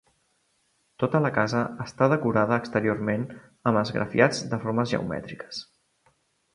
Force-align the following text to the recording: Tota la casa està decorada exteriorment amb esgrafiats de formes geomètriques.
Tota 1.03 1.21
la 1.25 1.31
casa 1.35 1.61
està 1.85 2.09
decorada 2.15 2.59
exteriorment 2.63 3.29
amb 3.37 3.83
esgrafiats 3.85 4.45
de 4.55 4.63
formes 4.67 4.97
geomètriques. 4.97 5.63